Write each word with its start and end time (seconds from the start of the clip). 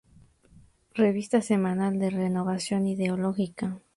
Revista 0.95 1.41
semanal 1.43 1.99
de 1.99 2.09
renovación 2.09 2.87
ideológica. 2.87 3.79